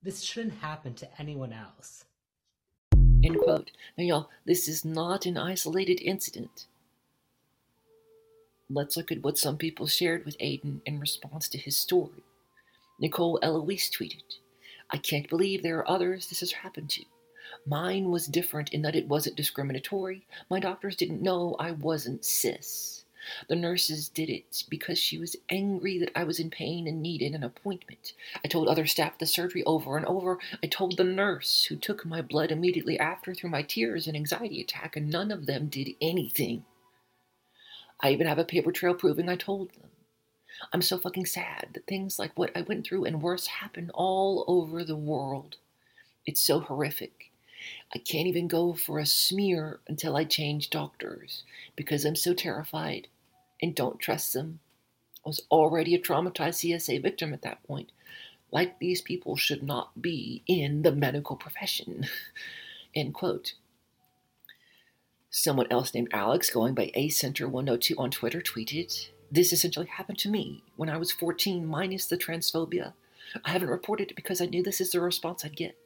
This 0.00 0.22
shouldn't 0.22 0.60
happen 0.60 0.94
to 0.94 1.08
anyone 1.18 1.52
else. 1.52 2.04
End 3.24 3.36
quote. 3.42 3.72
Now, 3.98 4.04
y'all, 4.04 4.30
this 4.44 4.68
is 4.68 4.84
not 4.84 5.26
an 5.26 5.36
isolated 5.36 6.00
incident. 6.00 6.66
Let's 8.70 8.96
look 8.96 9.10
at 9.10 9.24
what 9.24 9.38
some 9.38 9.56
people 9.56 9.88
shared 9.88 10.24
with 10.24 10.36
Aden 10.38 10.82
in 10.86 11.00
response 11.00 11.48
to 11.48 11.58
his 11.58 11.76
story. 11.76 12.22
Nicole 13.00 13.40
Eloise 13.42 13.90
tweeted, 13.90 14.22
I 14.90 14.98
can't 14.98 15.28
believe 15.28 15.62
there 15.62 15.78
are 15.78 15.90
others 15.90 16.28
this 16.28 16.40
has 16.40 16.52
happened 16.52 16.90
to. 16.90 17.04
Mine 17.66 18.08
was 18.08 18.26
different 18.26 18.72
in 18.72 18.82
that 18.82 18.94
it 18.94 19.08
wasn't 19.08 19.36
discriminatory. 19.36 20.26
My 20.48 20.60
doctors 20.60 20.94
didn't 20.94 21.22
know 21.22 21.56
I 21.58 21.72
wasn't 21.72 22.24
cis. 22.24 23.03
The 23.48 23.56
nurses 23.56 24.08
did 24.08 24.30
it 24.30 24.64
because 24.68 24.98
she 24.98 25.18
was 25.18 25.36
angry 25.48 25.98
that 25.98 26.12
I 26.14 26.24
was 26.24 26.38
in 26.38 26.50
pain 26.50 26.86
and 26.86 27.02
needed 27.02 27.34
an 27.34 27.44
appointment. 27.44 28.12
I 28.44 28.48
told 28.48 28.68
other 28.68 28.86
staff 28.86 29.18
the 29.18 29.26
surgery 29.26 29.62
over 29.64 29.96
and 29.96 30.06
over. 30.06 30.38
I 30.62 30.66
told 30.66 30.96
the 30.96 31.04
nurse 31.04 31.64
who 31.64 31.76
took 31.76 32.04
my 32.04 32.22
blood 32.22 32.50
immediately 32.50 32.98
after 32.98 33.34
through 33.34 33.50
my 33.50 33.62
tears 33.62 34.06
and 34.06 34.16
anxiety 34.16 34.60
attack, 34.60 34.96
and 34.96 35.10
none 35.10 35.30
of 35.30 35.46
them 35.46 35.68
did 35.68 35.94
anything. 36.00 36.64
I 38.00 38.12
even 38.12 38.26
have 38.26 38.38
a 38.38 38.44
paper 38.44 38.72
trail 38.72 38.94
proving 38.94 39.28
I 39.28 39.36
told 39.36 39.70
them. 39.72 39.90
I'm 40.72 40.82
so 40.82 40.98
fucking 40.98 41.26
sad 41.26 41.70
that 41.72 41.86
things 41.86 42.18
like 42.18 42.38
what 42.38 42.56
I 42.56 42.62
went 42.62 42.86
through 42.86 43.04
and 43.04 43.22
worse 43.22 43.46
happen 43.46 43.90
all 43.94 44.44
over 44.46 44.84
the 44.84 44.96
world. 44.96 45.56
It's 46.26 46.40
so 46.40 46.60
horrific. 46.60 47.30
I 47.94 47.98
can't 47.98 48.26
even 48.26 48.48
go 48.48 48.74
for 48.74 48.98
a 48.98 49.06
smear 49.06 49.80
until 49.88 50.16
I 50.16 50.24
change 50.24 50.70
doctors 50.70 51.44
because 51.76 52.04
I'm 52.04 52.16
so 52.16 52.34
terrified 52.34 53.08
and 53.64 53.74
don't 53.74 53.98
trust 53.98 54.34
them. 54.34 54.60
I 55.24 55.30
was 55.30 55.40
already 55.50 55.94
a 55.94 55.98
traumatized 55.98 56.60
CSA 56.60 57.02
victim 57.02 57.32
at 57.32 57.40
that 57.42 57.62
point. 57.64 57.90
Like 58.52 58.78
these 58.78 59.00
people 59.00 59.36
should 59.36 59.62
not 59.62 60.02
be 60.02 60.42
in 60.46 60.82
the 60.82 60.92
medical 60.92 61.34
profession. 61.34 62.06
End 62.94 63.14
quote. 63.14 63.54
Someone 65.30 65.66
else 65.70 65.94
named 65.94 66.10
Alex, 66.12 66.50
going 66.50 66.74
by 66.74 66.92
A 66.92 67.08
Center 67.08 67.48
102 67.48 67.96
on 67.96 68.10
Twitter, 68.10 68.42
tweeted, 68.42 69.08
This 69.32 69.50
essentially 69.50 69.86
happened 69.86 70.18
to 70.18 70.30
me 70.30 70.62
when 70.76 70.90
I 70.90 70.98
was 70.98 71.10
14, 71.10 71.64
minus 71.64 72.06
the 72.06 72.18
transphobia. 72.18 72.92
I 73.44 73.50
haven't 73.50 73.70
reported 73.70 74.10
it 74.10 74.14
because 74.14 74.42
I 74.42 74.46
knew 74.46 74.62
this 74.62 74.80
is 74.80 74.92
the 74.92 75.00
response 75.00 75.42
I'd 75.42 75.56
get. 75.56 75.76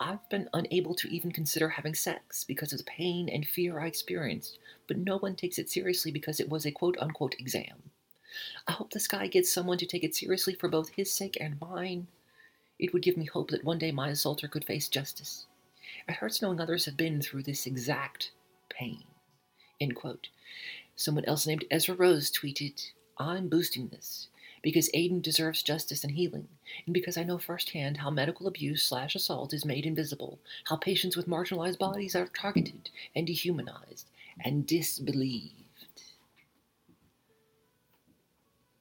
I've 0.00 0.28
been 0.28 0.48
unable 0.54 0.94
to 0.94 1.08
even 1.08 1.32
consider 1.32 1.68
having 1.70 1.94
sex 1.94 2.44
because 2.44 2.72
of 2.72 2.78
the 2.78 2.84
pain 2.84 3.28
and 3.28 3.44
fear 3.44 3.80
I 3.80 3.86
experienced, 3.86 4.58
but 4.86 4.96
no 4.96 5.18
one 5.18 5.34
takes 5.34 5.58
it 5.58 5.68
seriously 5.68 6.12
because 6.12 6.38
it 6.38 6.48
was 6.48 6.64
a 6.64 6.70
quote 6.70 6.96
unquote 7.00 7.34
exam. 7.38 7.90
I 8.68 8.72
hope 8.72 8.92
this 8.92 9.08
guy 9.08 9.26
gets 9.26 9.52
someone 9.52 9.78
to 9.78 9.86
take 9.86 10.04
it 10.04 10.14
seriously 10.14 10.54
for 10.54 10.68
both 10.68 10.90
his 10.90 11.10
sake 11.10 11.36
and 11.40 11.60
mine. 11.60 12.06
It 12.78 12.92
would 12.92 13.02
give 13.02 13.16
me 13.16 13.24
hope 13.24 13.50
that 13.50 13.64
one 13.64 13.78
day 13.78 13.90
my 13.90 14.10
assaulter 14.10 14.46
could 14.46 14.64
face 14.64 14.86
justice. 14.86 15.46
It 16.08 16.14
hurts 16.14 16.40
knowing 16.40 16.60
others 16.60 16.84
have 16.84 16.96
been 16.96 17.20
through 17.20 17.42
this 17.42 17.66
exact 17.66 18.30
pain. 18.68 19.02
End 19.80 19.96
quote. 19.96 20.28
Someone 20.94 21.24
else 21.24 21.44
named 21.44 21.64
Ezra 21.72 21.96
Rose 21.96 22.30
tweeted, 22.30 22.92
I'm 23.18 23.48
boosting 23.48 23.88
this 23.88 24.28
because 24.68 24.90
Aden 24.92 25.22
deserves 25.22 25.62
justice 25.62 26.04
and 26.04 26.12
healing, 26.12 26.46
and 26.84 26.92
because 26.92 27.16
I 27.16 27.22
know 27.22 27.38
firsthand 27.38 27.96
how 27.96 28.10
medical 28.10 28.46
abuse 28.46 28.82
slash 28.82 29.14
assault 29.14 29.54
is 29.54 29.64
made 29.64 29.86
invisible, 29.86 30.38
how 30.64 30.76
patients 30.76 31.16
with 31.16 31.26
marginalized 31.26 31.78
bodies 31.78 32.14
are 32.14 32.26
targeted 32.26 32.90
and 33.16 33.26
dehumanized 33.26 34.10
and 34.44 34.66
disbelieved. 34.66 35.54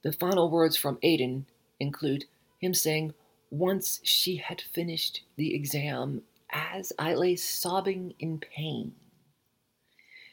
The 0.02 0.12
final 0.12 0.50
words 0.50 0.76
from 0.76 1.00
Aden 1.02 1.46
include 1.80 2.26
him 2.60 2.74
saying, 2.74 3.14
Once 3.50 4.02
she 4.04 4.36
had 4.36 4.60
finished 4.60 5.22
the 5.38 5.56
exam, 5.56 6.24
as 6.50 6.92
I 7.00 7.14
lay 7.14 7.38
sobbing 7.38 8.14
in 8.20 8.40
pain, 8.40 8.94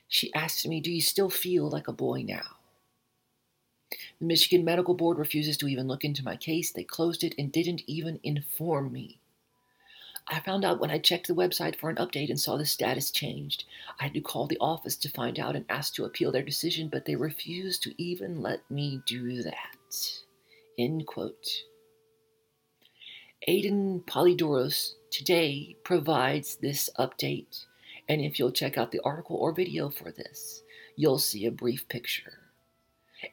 she 0.08 0.34
asked 0.34 0.66
me, 0.66 0.80
Do 0.80 0.90
you 0.90 1.00
still 1.00 1.30
feel 1.30 1.70
like 1.70 1.87
a 1.87 1.92
boy 1.92 2.25
now? 2.26 2.56
The 4.25 4.28
Michigan 4.28 4.64
Medical 4.64 4.95
Board 4.95 5.19
refuses 5.19 5.59
to 5.59 5.69
even 5.69 5.87
look 5.87 6.02
into 6.02 6.25
my 6.25 6.35
case. 6.35 6.73
They 6.73 6.83
closed 6.83 7.23
it 7.25 7.35
and 7.37 7.52
didn't 7.52 7.83
even 7.87 8.21
inform 8.23 8.90
me. 8.90 9.21
I 10.26 10.40
found 10.40 10.64
out 10.64 10.81
when 10.81 10.90
I 10.90 10.99
checked 10.99 11.26
the 11.26 11.35
website 11.35 11.76
for 11.76 11.90
an 11.90 11.97
update 11.97 12.31
and 12.31 12.40
saw 12.40 12.57
the 12.57 12.64
status 12.64 13.11
changed. 13.11 13.64
I 14.00 14.04
had 14.04 14.14
to 14.14 14.23
call 14.23 14.47
the 14.47 14.57
office 14.62 14.97
to 14.97 15.11
find 15.11 15.38
out 15.38 15.54
and 15.57 15.66
ask 15.69 15.93
to 15.97 16.07
appeal 16.07 16.33
their 16.33 16.43
decision, 16.43 16.88
but 16.88 17.04
they 17.04 17.16
refused 17.16 17.83
to 17.83 18.02
even 18.02 18.40
let 18.40 18.62
me 18.71 19.02
do 19.04 19.43
that. 19.43 19.76
End 20.78 21.07
quote. 21.07 21.47
Aden 23.47 24.04
Polydoros 24.07 24.95
today 25.11 25.76
provides 25.85 26.57
this 26.57 26.88
update, 26.99 27.66
and 28.09 28.23
if 28.23 28.38
you'll 28.38 28.52
check 28.52 28.78
out 28.78 28.90
the 28.90 29.04
article 29.04 29.37
or 29.37 29.52
video 29.52 29.90
for 29.90 30.11
this, 30.11 30.62
you'll 30.97 31.19
see 31.19 31.45
a 31.45 31.50
brief 31.50 31.87
picture. 31.90 32.43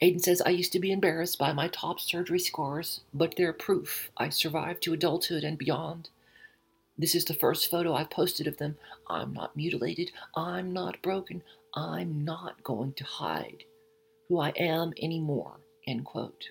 Aden 0.01 0.19
says, 0.19 0.41
I 0.41 0.49
used 0.49 0.71
to 0.73 0.79
be 0.79 0.91
embarrassed 0.91 1.37
by 1.37 1.53
my 1.53 1.67
top 1.67 1.99
surgery 1.99 2.39
scores, 2.39 3.01
but 3.13 3.35
they're 3.35 3.53
proof 3.53 4.11
I 4.17 4.29
survived 4.29 4.83
to 4.83 4.93
adulthood 4.93 5.43
and 5.43 5.57
beyond. 5.57 6.09
This 6.97 7.15
is 7.15 7.25
the 7.25 7.33
first 7.33 7.69
photo 7.71 7.93
I've 7.93 8.09
posted 8.09 8.47
of 8.47 8.57
them. 8.57 8.77
I'm 9.07 9.33
not 9.33 9.55
mutilated. 9.55 10.11
I'm 10.35 10.71
not 10.71 11.01
broken. 11.01 11.41
I'm 11.73 12.23
not 12.23 12.63
going 12.63 12.93
to 12.93 13.03
hide 13.03 13.63
who 14.27 14.39
I 14.39 14.49
am 14.55 14.93
anymore. 15.01 15.57
End 15.87 16.05
quote. 16.05 16.49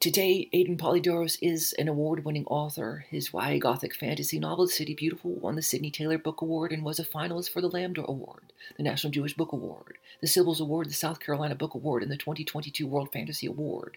Today, 0.00 0.48
Aden 0.52 0.76
Polydoros 0.76 1.38
is 1.42 1.72
an 1.72 1.88
award 1.88 2.24
winning 2.24 2.46
author. 2.46 3.04
His 3.10 3.32
YA 3.34 3.58
Gothic 3.58 3.96
fantasy 3.96 4.38
novel, 4.38 4.68
City 4.68 4.94
Beautiful, 4.94 5.32
won 5.32 5.56
the 5.56 5.62
Sydney 5.62 5.90
Taylor 5.90 6.18
Book 6.18 6.40
Award 6.40 6.70
and 6.70 6.84
was 6.84 7.00
a 7.00 7.04
finalist 7.04 7.50
for 7.50 7.60
the 7.60 7.68
Lambda 7.68 8.04
Award, 8.06 8.52
the 8.76 8.84
National 8.84 9.10
Jewish 9.10 9.34
Book 9.34 9.50
Award, 9.50 9.98
the 10.20 10.28
Cybils 10.28 10.60
Award, 10.60 10.88
the 10.88 10.94
South 10.94 11.18
Carolina 11.18 11.56
Book 11.56 11.74
Award, 11.74 12.04
and 12.04 12.12
the 12.12 12.16
2022 12.16 12.86
World 12.86 13.10
Fantasy 13.12 13.48
Award. 13.48 13.96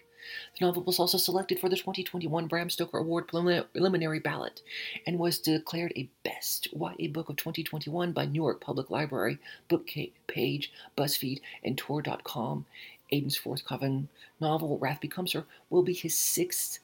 The 0.58 0.66
novel 0.66 0.82
was 0.82 0.98
also 0.98 1.18
selected 1.18 1.58
for 1.58 1.68
the 1.68 1.76
2021 1.76 2.46
Bram 2.46 2.70
Stoker 2.70 2.98
Award 2.98 3.28
preliminary 3.28 4.18
ballot 4.20 4.62
and 5.06 5.18
was 5.18 5.38
declared 5.38 5.92
a 5.96 6.08
Best 6.24 6.68
YA 6.72 7.08
Book 7.12 7.28
of 7.28 7.36
2021 7.36 8.12
by 8.12 8.26
New 8.26 8.42
York 8.42 8.60
Public 8.60 8.90
Library, 8.90 9.38
Book 9.68 9.88
Page, 10.26 10.72
BuzzFeed, 10.96 11.40
and 11.64 11.76
Tor.com. 11.78 12.66
Aden's 13.12 13.36
forthcoming 13.36 14.08
novel, 14.40 14.78
Wrath 14.78 15.00
Becomes 15.00 15.32
Her, 15.32 15.44
will 15.70 15.82
be 15.82 15.92
his 15.92 16.16
sixth 16.16 16.80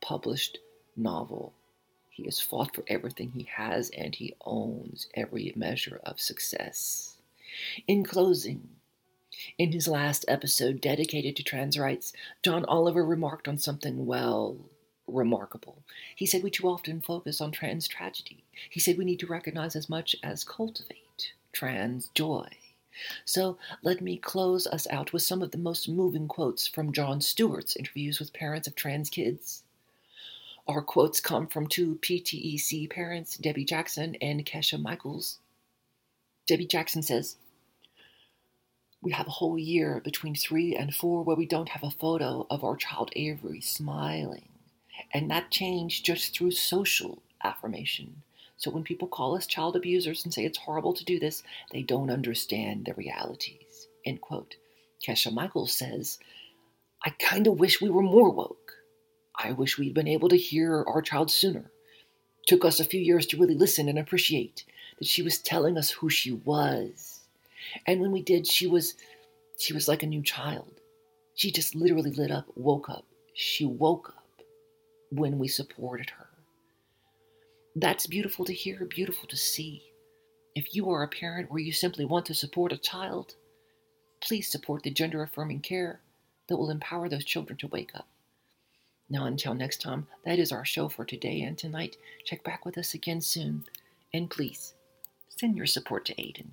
published 0.00 0.58
novel. 0.96 1.52
He 2.10 2.24
has 2.24 2.38
fought 2.38 2.74
for 2.74 2.84
everything 2.86 3.32
he 3.32 3.44
has 3.44 3.90
and 3.90 4.14
he 4.14 4.34
owns 4.44 5.08
every 5.14 5.52
measure 5.56 6.00
of 6.04 6.20
success. 6.20 7.16
In 7.88 8.04
closing, 8.04 8.68
in 9.58 9.72
his 9.72 9.88
last 9.88 10.24
episode 10.28 10.80
dedicated 10.80 11.34
to 11.36 11.42
trans 11.42 11.78
rights, 11.78 12.12
John 12.42 12.64
Oliver 12.66 13.04
remarked 13.04 13.48
on 13.48 13.58
something, 13.58 14.06
well, 14.06 14.58
remarkable. 15.06 15.82
He 16.14 16.26
said 16.26 16.42
we 16.42 16.50
too 16.50 16.68
often 16.68 17.00
focus 17.00 17.40
on 17.40 17.52
trans 17.52 17.88
tragedy. 17.88 18.44
He 18.68 18.80
said 18.80 18.98
we 18.98 19.04
need 19.04 19.20
to 19.20 19.26
recognize 19.26 19.74
as 19.74 19.88
much 19.88 20.14
as 20.22 20.44
cultivate 20.44 21.32
trans 21.52 22.10
joy. 22.14 22.48
So 23.24 23.58
let 23.82 24.00
me 24.00 24.16
close 24.16 24.66
us 24.66 24.86
out 24.90 25.12
with 25.12 25.22
some 25.22 25.42
of 25.42 25.52
the 25.52 25.58
most 25.58 25.88
moving 25.88 26.28
quotes 26.28 26.66
from 26.66 26.92
Jon 26.92 27.20
Stewart's 27.20 27.76
interviews 27.76 28.18
with 28.18 28.32
parents 28.32 28.66
of 28.66 28.74
trans 28.74 29.10
kids. 29.10 29.62
Our 30.68 30.82
quotes 30.82 31.20
come 31.20 31.46
from 31.46 31.66
two 31.66 31.98
PTEC 32.02 32.90
parents, 32.90 33.36
Debbie 33.36 33.64
Jackson 33.64 34.16
and 34.20 34.44
Kesha 34.44 34.80
Michaels. 34.80 35.38
Debbie 36.46 36.66
Jackson 36.66 37.02
says, 37.02 37.36
We 39.02 39.12
have 39.12 39.26
a 39.26 39.30
whole 39.30 39.58
year 39.58 40.00
between 40.04 40.34
three 40.34 40.76
and 40.76 40.94
four 40.94 41.22
where 41.22 41.36
we 41.36 41.46
don't 41.46 41.70
have 41.70 41.82
a 41.82 41.90
photo 41.90 42.46
of 42.50 42.62
our 42.62 42.76
child 42.76 43.10
Avery 43.16 43.60
smiling. 43.60 44.48
And 45.12 45.30
that 45.30 45.50
changed 45.50 46.04
just 46.04 46.34
through 46.34 46.52
social 46.52 47.22
affirmation. 47.42 48.22
So 48.60 48.70
when 48.70 48.84
people 48.84 49.08
call 49.08 49.36
us 49.36 49.46
child 49.46 49.74
abusers 49.74 50.22
and 50.22 50.34
say 50.34 50.44
it's 50.44 50.58
horrible 50.58 50.92
to 50.92 51.04
do 51.04 51.18
this, 51.18 51.42
they 51.72 51.82
don't 51.82 52.10
understand 52.10 52.84
the 52.84 52.92
realities. 52.92 53.88
End 54.04 54.20
quote. 54.20 54.54
Kesha 55.02 55.32
Michaels 55.32 55.72
says, 55.72 56.18
I 57.02 57.08
kind 57.18 57.46
of 57.46 57.58
wish 57.58 57.80
we 57.80 57.88
were 57.88 58.02
more 58.02 58.30
woke. 58.30 58.74
I 59.34 59.52
wish 59.52 59.78
we'd 59.78 59.94
been 59.94 60.06
able 60.06 60.28
to 60.28 60.36
hear 60.36 60.84
our 60.86 61.00
child 61.00 61.30
sooner. 61.30 61.70
Took 62.46 62.66
us 62.66 62.80
a 62.80 62.84
few 62.84 63.00
years 63.00 63.24
to 63.28 63.38
really 63.38 63.54
listen 63.54 63.88
and 63.88 63.98
appreciate 63.98 64.66
that 64.98 65.08
she 65.08 65.22
was 65.22 65.38
telling 65.38 65.78
us 65.78 65.90
who 65.90 66.10
she 66.10 66.32
was. 66.32 67.22
And 67.86 67.98
when 67.98 68.12
we 68.12 68.20
did, 68.20 68.46
she 68.46 68.66
was 68.66 68.94
she 69.58 69.72
was 69.72 69.88
like 69.88 70.02
a 70.02 70.06
new 70.06 70.22
child. 70.22 70.80
She 71.34 71.50
just 71.50 71.74
literally 71.74 72.10
lit 72.10 72.30
up, 72.30 72.44
woke 72.56 72.90
up. 72.90 73.06
She 73.32 73.64
woke 73.64 74.10
up 74.14 74.42
when 75.10 75.38
we 75.38 75.48
supported 75.48 76.10
her. 76.10 76.29
That's 77.80 78.06
beautiful 78.06 78.44
to 78.44 78.52
hear, 78.52 78.84
beautiful 78.84 79.26
to 79.28 79.38
see. 79.38 79.84
If 80.54 80.74
you 80.74 80.90
are 80.90 81.02
a 81.02 81.08
parent 81.08 81.50
where 81.50 81.62
you 81.62 81.72
simply 81.72 82.04
want 82.04 82.26
to 82.26 82.34
support 82.34 82.72
a 82.72 82.76
child, 82.76 83.36
please 84.20 84.50
support 84.50 84.82
the 84.82 84.90
gender 84.90 85.22
affirming 85.22 85.60
care 85.60 86.00
that 86.46 86.58
will 86.58 86.68
empower 86.68 87.08
those 87.08 87.24
children 87.24 87.56
to 87.56 87.68
wake 87.68 87.92
up. 87.94 88.06
Now, 89.08 89.24
until 89.24 89.54
next 89.54 89.80
time, 89.80 90.08
that 90.26 90.38
is 90.38 90.52
our 90.52 90.66
show 90.66 90.90
for 90.90 91.06
today 91.06 91.40
and 91.40 91.56
tonight. 91.56 91.96
Check 92.26 92.44
back 92.44 92.66
with 92.66 92.76
us 92.76 92.92
again 92.92 93.22
soon. 93.22 93.64
And 94.12 94.28
please, 94.28 94.74
send 95.30 95.56
your 95.56 95.64
support 95.64 96.04
to 96.04 96.20
Aden. 96.20 96.52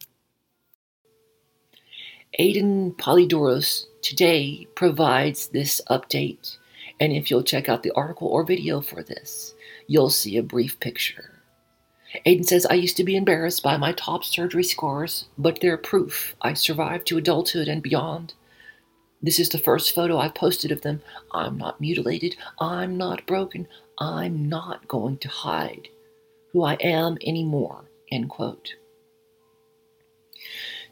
Aden 2.40 2.94
Polydoros 2.94 3.88
today 4.02 4.66
provides 4.76 5.50
this 5.50 5.82
update 5.90 6.56
And 7.00 7.14
if 7.14 7.30
you'll 7.30 7.44
check 7.44 7.70
out 7.70 7.84
the 7.84 7.92
article 7.92 8.28
or 8.28 8.44
video 8.44 8.82
for 8.82 9.04
this, 9.04 9.54
you'll 9.88 10.10
see 10.10 10.38
a 10.38 10.44
brief 10.44 10.80
picture. 10.80 11.32
Aden 12.26 12.46
says, 12.46 12.66
I 12.66 12.76
used 12.76 12.98
to 12.98 13.04
be 13.04 13.16
embarrassed 13.16 13.62
by 13.62 13.78
my 13.78 13.92
top 13.92 14.24
surgery 14.24 14.64
scores, 14.64 15.26
but 15.38 15.60
they're 15.60 15.78
proof 15.78 16.36
I 16.42 16.54
survived 16.54 17.06
to 17.08 17.18
adulthood 17.18 17.68
and 17.68 17.84
beyond. 17.84 18.34
This 19.22 19.40
is 19.40 19.50
the 19.50 19.58
first 19.58 19.94
photo 19.94 20.18
I've 20.18 20.36
posted 20.36 20.72
of 20.72 20.82
them. 20.82 21.02
I'm 21.32 21.58
not 21.58 21.82
mutilated. 21.82 22.36
I'm 22.60 22.98
not 22.98 23.26
broken. 23.26 23.68
I'm 24.00 24.48
not 24.48 24.88
going 24.88 25.18
to 25.20 25.28
hide 25.28 25.90
who 26.54 26.64
I 26.64 26.74
am 26.76 27.18
anymore. 27.26 27.86
End 28.12 28.30
quote. 28.30 28.76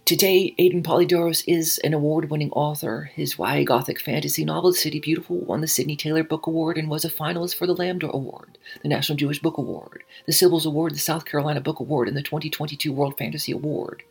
Today, 0.05 0.53
Aden 0.59 0.83
Polydoros 0.83 1.43
is 1.47 1.79
an 1.79 1.95
award 1.95 2.29
winning 2.29 2.51
author. 2.51 3.09
His 3.15 3.39
YA 3.39 3.63
Gothic 3.63 4.00
fantasy 4.00 4.45
novel, 4.45 4.71
City 4.71 5.00
Beautiful, 5.00 5.39
won 5.39 5.62
the 5.62 5.67
Sydney 5.67 5.95
Taylor 5.95 6.24
Book 6.24 6.45
Award 6.45 6.77
and 6.77 6.91
was 6.91 7.03
a 7.03 7.09
finalist 7.09 7.55
for 7.55 7.65
the 7.65 7.74
Lambda 7.74 8.12
Award, 8.13 8.59
the 8.83 8.88
National 8.88 9.17
Jewish 9.17 9.41
Book 9.41 9.57
Award, 9.57 10.03
the 10.27 10.31
Cybils 10.31 10.67
Award, 10.67 10.93
the 10.93 11.00
South 11.00 11.25
Carolina 11.25 11.59
Book 11.59 11.79
Award, 11.79 12.07
and 12.07 12.15
the 12.15 12.21
2022 12.21 12.93
World 12.93 13.17
Fantasy 13.17 13.51
Award. 13.51 14.03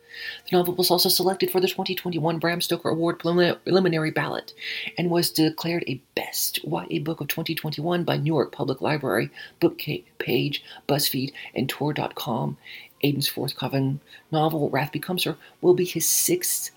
The 0.49 0.57
novel 0.57 0.75
was 0.75 0.91
also 0.91 1.07
selected 1.07 1.49
for 1.49 1.61
the 1.61 1.67
2021 1.69 2.39
Bram 2.39 2.59
Stoker 2.59 2.89
Award 2.89 3.19
preliminary 3.19 4.11
ballot 4.11 4.53
and 4.97 5.09
was 5.09 5.29
declared 5.29 5.85
a 5.87 6.01
Best 6.13 6.59
YA 6.65 6.99
Book 6.99 7.21
of 7.21 7.29
2021 7.29 8.03
by 8.03 8.17
New 8.17 8.33
York 8.33 8.51
Public 8.51 8.81
Library, 8.81 9.29
Bookpage, 9.61 10.59
BuzzFeed, 10.89 11.31
and 11.55 11.69
Tor.com. 11.69 12.57
Aden's 13.05 13.27
forthcoming 13.27 13.99
novel, 14.31 14.71
Wrath 14.71 14.91
Becomes 14.91 15.25
Her, 15.25 15.37
will 15.61 15.75
be 15.75 15.85
his 15.85 16.09
sixth 16.09 16.71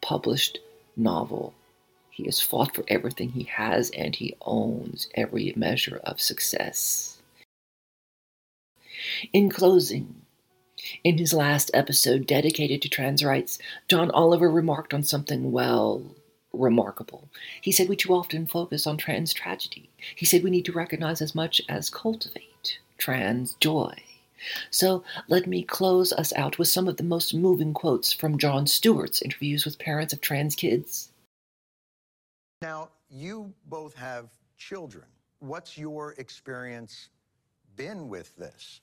published 0.00 0.60
novel. 0.96 1.54
He 2.08 2.24
has 2.26 2.40
fought 2.40 2.72
for 2.72 2.84
everything 2.86 3.30
he 3.30 3.44
has 3.44 3.90
and 3.90 4.14
he 4.14 4.36
owns 4.42 5.08
every 5.16 5.52
measure 5.56 6.00
of 6.04 6.20
success. 6.20 7.18
In 9.32 9.50
closing, 9.50 10.22
in 11.02 11.18
his 11.18 11.32
last 11.32 11.68
episode 11.74 12.28
dedicated 12.28 12.80
to 12.82 12.88
trans 12.88 13.24
rights, 13.24 13.58
John 13.88 14.08
Oliver 14.12 14.48
remarked 14.48 14.94
on 14.94 15.02
something, 15.02 15.50
well, 15.50 16.14
remarkable. 16.52 17.28
He 17.60 17.72
said 17.72 17.88
we 17.88 17.96
too 17.96 18.14
often 18.14 18.46
focus 18.46 18.86
on 18.86 18.98
trans 18.98 19.32
tragedy. 19.32 19.90
He 20.14 20.26
said 20.26 20.44
we 20.44 20.50
need 20.50 20.66
to 20.66 20.72
recognize 20.72 21.20
as 21.20 21.34
much 21.34 21.60
as 21.68 21.90
cultivate 21.90 22.78
trans 22.98 23.54
joy. 23.54 23.96
So 24.70 25.04
let 25.28 25.46
me 25.46 25.62
close 25.62 26.12
us 26.12 26.32
out 26.34 26.58
with 26.58 26.68
some 26.68 26.88
of 26.88 26.96
the 26.96 27.02
most 27.02 27.34
moving 27.34 27.74
quotes 27.74 28.12
from 28.12 28.38
Jon 28.38 28.66
Stewart's 28.66 29.22
interviews 29.22 29.64
with 29.64 29.78
parents 29.78 30.12
of 30.12 30.20
trans 30.20 30.54
kids. 30.54 31.12
Now, 32.62 32.90
you 33.10 33.52
both 33.66 33.94
have 33.94 34.30
children. 34.56 35.04
What's 35.40 35.76
your 35.76 36.12
experience 36.18 37.08
been 37.76 38.08
with 38.08 38.36
this? 38.36 38.80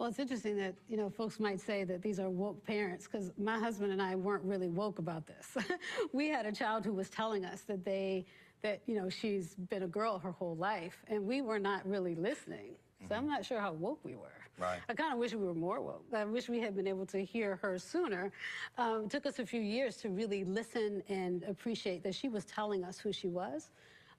Well, 0.00 0.08
it's 0.08 0.18
interesting 0.18 0.56
that, 0.56 0.74
you 0.88 0.96
know, 0.96 1.10
folks 1.10 1.38
might 1.38 1.60
say 1.60 1.84
that 1.84 2.00
these 2.00 2.18
are 2.18 2.30
woke 2.30 2.64
parents 2.64 3.06
because 3.06 3.32
my 3.36 3.58
husband 3.58 3.92
and 3.92 4.00
I 4.00 4.14
weren't 4.14 4.44
really 4.44 4.68
woke 4.68 4.98
about 4.98 5.26
this. 5.26 5.56
we 6.12 6.28
had 6.28 6.46
a 6.46 6.52
child 6.52 6.86
who 6.86 6.94
was 6.94 7.10
telling 7.10 7.44
us 7.44 7.60
that 7.62 7.84
they, 7.84 8.24
that, 8.62 8.80
you 8.86 8.94
know, 8.94 9.10
she's 9.10 9.54
been 9.68 9.82
a 9.82 9.86
girl 9.86 10.18
her 10.18 10.30
whole 10.30 10.56
life 10.56 11.02
and 11.08 11.26
we 11.26 11.42
were 11.42 11.58
not 11.58 11.86
really 11.86 12.14
listening. 12.14 12.76
So 13.08 13.14
I'm 13.14 13.26
not 13.26 13.44
sure 13.44 13.60
how 13.60 13.72
woke 13.72 14.00
we 14.04 14.14
were. 14.14 14.28
Right. 14.58 14.78
I 14.88 14.94
kind 14.94 15.12
of 15.12 15.18
wish 15.18 15.32
we 15.32 15.46
were 15.46 15.54
more 15.54 15.80
woke. 15.80 16.04
I 16.14 16.24
wish 16.24 16.48
we 16.48 16.60
had 16.60 16.76
been 16.76 16.86
able 16.86 17.06
to 17.06 17.24
hear 17.24 17.56
her 17.62 17.78
sooner. 17.78 18.30
Um, 18.76 19.04
it 19.04 19.10
took 19.10 19.24
us 19.24 19.38
a 19.38 19.46
few 19.46 19.60
years 19.60 19.96
to 19.98 20.10
really 20.10 20.44
listen 20.44 21.02
and 21.08 21.42
appreciate 21.44 22.02
that 22.02 22.14
she 22.14 22.28
was 22.28 22.44
telling 22.44 22.84
us 22.84 22.98
who 22.98 23.12
she 23.12 23.28
was. 23.28 23.70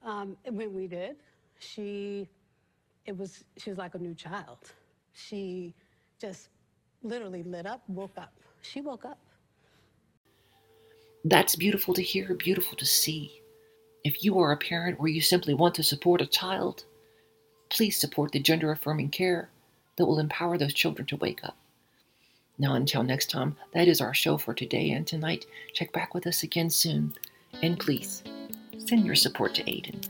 Um, 0.03 0.35
and 0.45 0.57
when 0.57 0.73
we 0.73 0.87
did, 0.87 1.17
she, 1.59 2.27
it 3.05 3.15
was, 3.15 3.43
she 3.57 3.69
was 3.69 3.77
like 3.77 3.93
a 3.93 3.99
new 3.99 4.15
child. 4.15 4.57
She 5.13 5.75
just 6.19 6.49
literally 7.03 7.43
lit 7.43 7.67
up, 7.67 7.83
woke 7.87 8.17
up. 8.17 8.33
She 8.61 8.81
woke 8.81 9.05
up. 9.05 9.19
That's 11.23 11.55
beautiful 11.55 11.93
to 11.93 12.01
hear, 12.01 12.33
beautiful 12.33 12.75
to 12.77 12.85
see. 12.85 13.41
If 14.03 14.23
you 14.23 14.39
are 14.39 14.51
a 14.51 14.57
parent 14.57 14.97
or 14.99 15.07
you 15.07 15.21
simply 15.21 15.53
want 15.53 15.75
to 15.75 15.83
support 15.83 16.19
a 16.21 16.25
child, 16.25 16.85
please 17.71 17.97
support 17.97 18.33
the 18.33 18.39
gender 18.39 18.71
affirming 18.71 19.09
care 19.09 19.49
that 19.95 20.05
will 20.05 20.19
empower 20.19 20.57
those 20.57 20.73
children 20.73 21.07
to 21.07 21.15
wake 21.15 21.43
up. 21.43 21.55
Now, 22.59 22.75
until 22.75 23.01
next 23.01 23.29
time, 23.31 23.55
that 23.73 23.87
is 23.87 24.01
our 24.01 24.13
show 24.13 24.37
for 24.37 24.53
today 24.53 24.91
and 24.91 25.07
tonight. 25.07 25.45
Check 25.73 25.91
back 25.91 26.13
with 26.13 26.27
us 26.27 26.43
again 26.43 26.69
soon. 26.69 27.13
And 27.63 27.79
please, 27.79 28.23
send 28.77 29.05
your 29.05 29.15
support 29.15 29.55
to 29.55 29.69
Aden. 29.69 30.01